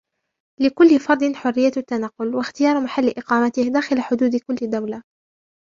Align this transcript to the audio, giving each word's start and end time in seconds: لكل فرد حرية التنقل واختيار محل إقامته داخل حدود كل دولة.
لكل 0.61 0.99
فرد 0.99 1.35
حرية 1.35 1.71
التنقل 1.77 2.35
واختيار 2.35 2.81
محل 2.83 3.09
إقامته 3.17 3.63
داخل 3.69 4.01
حدود 4.01 4.35
كل 4.35 4.69
دولة. 4.69 5.03